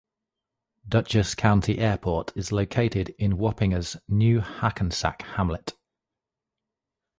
Dutchess 0.89 1.35
County 1.35 1.77
Airport 1.77 2.35
is 2.35 2.51
located 2.51 3.13
in 3.19 3.37
Wappinger's 3.37 3.97
New 4.07 4.39
Hackensack 4.39 5.21
hamlet. 5.21 5.75